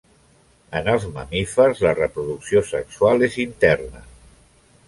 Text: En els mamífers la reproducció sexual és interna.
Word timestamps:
En 0.79 0.87
els 0.93 1.05
mamífers 1.17 1.83
la 1.87 1.93
reproducció 1.99 2.65
sexual 2.71 3.27
és 3.29 3.39
interna. 3.45 4.07